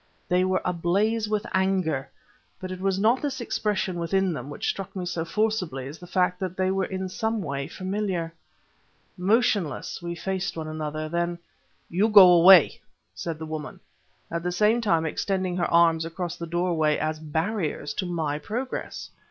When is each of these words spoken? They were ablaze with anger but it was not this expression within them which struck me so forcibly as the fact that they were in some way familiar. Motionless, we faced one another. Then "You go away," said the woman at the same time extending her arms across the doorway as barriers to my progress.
They 0.27 0.43
were 0.43 0.63
ablaze 0.65 1.29
with 1.29 1.45
anger 1.53 2.09
but 2.59 2.71
it 2.71 2.81
was 2.81 2.97
not 2.97 3.21
this 3.21 3.39
expression 3.39 3.99
within 3.99 4.33
them 4.33 4.49
which 4.49 4.67
struck 4.67 4.95
me 4.95 5.05
so 5.05 5.23
forcibly 5.23 5.85
as 5.85 5.99
the 5.99 6.07
fact 6.07 6.39
that 6.39 6.57
they 6.57 6.71
were 6.71 6.85
in 6.87 7.07
some 7.07 7.39
way 7.39 7.67
familiar. 7.67 8.33
Motionless, 9.15 10.01
we 10.01 10.15
faced 10.15 10.57
one 10.57 10.67
another. 10.67 11.07
Then 11.07 11.37
"You 11.87 12.09
go 12.09 12.31
away," 12.31 12.81
said 13.13 13.37
the 13.37 13.45
woman 13.45 13.79
at 14.31 14.41
the 14.41 14.51
same 14.51 14.81
time 14.81 15.05
extending 15.05 15.55
her 15.57 15.71
arms 15.71 16.03
across 16.03 16.35
the 16.35 16.47
doorway 16.47 16.97
as 16.97 17.19
barriers 17.19 17.93
to 17.93 18.07
my 18.07 18.39
progress. 18.39 19.11